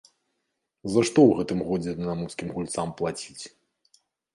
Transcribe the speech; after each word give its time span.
За 0.93 1.03
што 1.09 1.19
ў 1.27 1.31
гэтым 1.41 1.59
годзе 1.69 1.95
дынамаўскім 2.01 2.47
гульцам 2.59 2.87
плаціць? 2.99 3.43